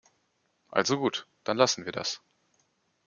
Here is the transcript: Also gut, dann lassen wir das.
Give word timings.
Also 0.69 0.97
gut, 0.97 1.27
dann 1.43 1.57
lassen 1.57 1.85
wir 1.85 1.91
das. 1.91 2.23